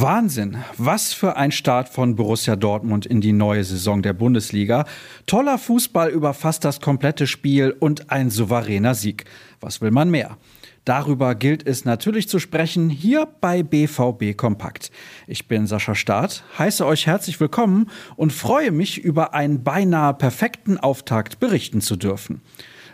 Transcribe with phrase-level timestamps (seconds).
[0.00, 0.58] Wahnsinn.
[0.76, 4.84] Was für ein Start von Borussia Dortmund in die neue Saison der Bundesliga.
[5.26, 9.24] Toller Fußball über fast das komplette Spiel und ein souveräner Sieg.
[9.60, 10.36] Was will man mehr?
[10.84, 14.92] Darüber gilt es natürlich zu sprechen hier bei BVB Kompakt.
[15.26, 20.78] Ich bin Sascha Staat, heiße euch herzlich willkommen und freue mich über einen beinahe perfekten
[20.78, 22.40] Auftakt berichten zu dürfen.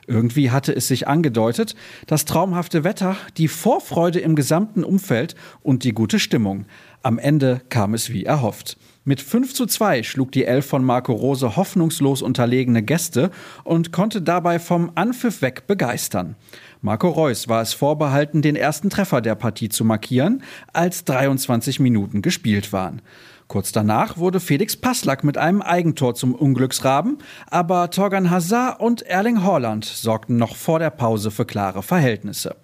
[0.07, 1.75] Irgendwie hatte es sich angedeutet,
[2.07, 6.67] das traumhafte Wetter, die Vorfreude im gesamten Umfeld und die gute Stimmung.
[7.03, 8.77] Am Ende kam es wie erhofft.
[9.07, 13.31] Mit 5 zu 2 schlug die Elf von Marco Rose hoffnungslos unterlegene Gäste
[13.63, 16.37] und konnte dabei vom Anpfiff weg begeistern.
[16.81, 20.43] Marco Reus war es vorbehalten, den ersten Treffer der Partie zu markieren,
[20.73, 23.03] als 23 Minuten gespielt waren.
[23.49, 27.19] Kurz danach wurde Felix Passlack mit einem Eigentor zum Unglücksraben,
[27.51, 32.57] aber Torgan Hazard und Erling Haaland sorgten noch vor der Pause für klare Verhältnisse.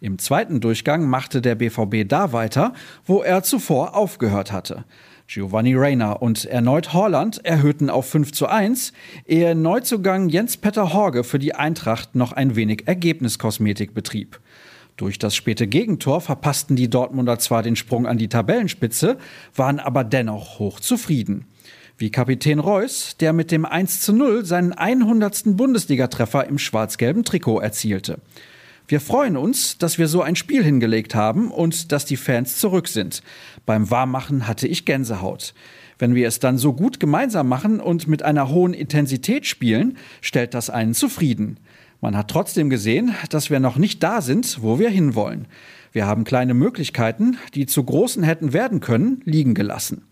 [0.00, 2.72] Im zweiten Durchgang machte der BVB da weiter,
[3.06, 4.84] wo er zuvor aufgehört hatte.
[5.26, 8.92] Giovanni Reyna und erneut Haaland erhöhten auf 5 zu 1,
[9.26, 14.40] ehe Neuzugang Jens-Petter Horge für die Eintracht noch ein wenig Ergebniskosmetik betrieb.
[14.96, 19.18] Durch das späte Gegentor verpassten die Dortmunder zwar den Sprung an die Tabellenspitze,
[19.56, 21.46] waren aber dennoch hoch zufrieden.
[21.98, 25.56] Wie Kapitän Reus, der mit dem 1 zu 0 seinen 100.
[25.56, 28.18] Bundesligatreffer im schwarz-gelben Trikot erzielte.
[28.86, 32.86] Wir freuen uns, dass wir so ein Spiel hingelegt haben und dass die Fans zurück
[32.86, 33.22] sind.
[33.66, 35.54] Beim Warmmachen hatte ich Gänsehaut.
[35.98, 40.54] Wenn wir es dann so gut gemeinsam machen und mit einer hohen Intensität spielen, stellt
[40.54, 41.58] das einen zufrieden.
[42.04, 45.48] Man hat trotzdem gesehen, dass wir noch nicht da sind, wo wir hinwollen.
[45.90, 50.02] Wir haben kleine Möglichkeiten, die zu großen hätten werden können, liegen gelassen.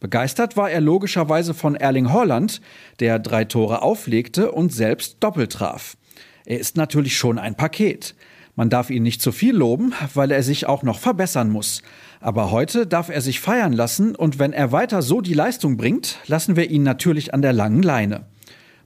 [0.00, 2.62] Begeistert war er logischerweise von Erling Holland,
[3.00, 5.98] der drei Tore auflegte und selbst doppelt traf.
[6.46, 8.14] Er ist natürlich schon ein Paket.
[8.56, 11.82] Man darf ihn nicht zu viel loben, weil er sich auch noch verbessern muss.
[12.20, 16.20] Aber heute darf er sich feiern lassen und wenn er weiter so die Leistung bringt,
[16.26, 18.24] lassen wir ihn natürlich an der langen Leine.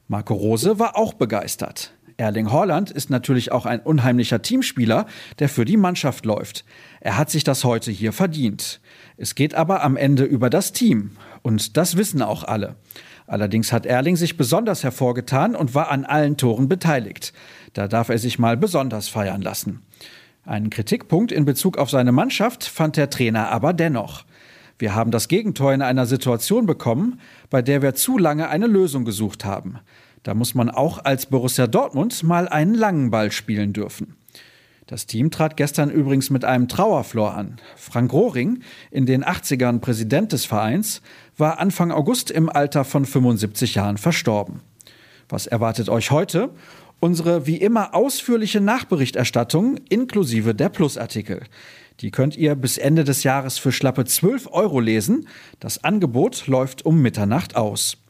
[0.09, 1.93] Marco Rose war auch begeistert.
[2.23, 5.07] Erling Haaland ist natürlich auch ein unheimlicher Teamspieler,
[5.41, 6.65] der für die Mannschaft läuft.
[7.01, 8.81] Er hat sich das heute hier verdient.
[9.17, 11.17] Es geht aber am Ende über das Team.
[11.43, 12.77] Und das wissen auch alle.
[13.27, 17.33] Allerdings hat Erling sich besonders hervorgetan und war an allen Toren beteiligt.
[17.73, 19.83] Da darf er sich mal besonders feiern lassen.
[20.45, 24.25] Einen Kritikpunkt in Bezug auf seine Mannschaft fand der Trainer aber dennoch.
[24.79, 27.19] Wir haben das Gegentor in einer Situation bekommen,
[27.51, 29.81] bei der wir zu lange eine Lösung gesucht haben.
[30.23, 34.17] Da muss man auch als Borussia Dortmund mal einen langen Ball spielen dürfen.
[34.87, 37.57] Das Team trat gestern übrigens mit einem Trauerflor an.
[37.77, 41.01] Frank Rohring, in den 80ern Präsident des Vereins,
[41.37, 44.61] war Anfang August im Alter von 75 Jahren verstorben.
[45.29, 46.51] Was erwartet euch heute?
[47.01, 51.41] Unsere wie immer ausführliche Nachberichterstattung inklusive der Plusartikel.
[52.01, 55.27] Die könnt ihr bis Ende des Jahres für schlappe 12 Euro lesen.
[55.59, 58.02] Das Angebot läuft um Mitternacht aus.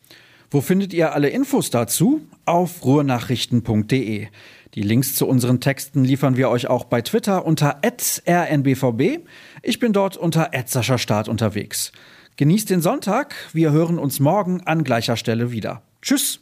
[0.53, 2.21] Wo findet ihr alle Infos dazu?
[2.45, 4.27] Auf ruhrnachrichten.de.
[4.75, 9.21] Die Links zu unseren Texten liefern wir euch auch bei Twitter unter rnbvb.
[9.63, 10.51] Ich bin dort unter
[10.99, 11.93] Start unterwegs.
[12.37, 13.35] Genießt den Sonntag.
[13.55, 15.81] Wir hören uns morgen an gleicher Stelle wieder.
[16.03, 16.41] Tschüss.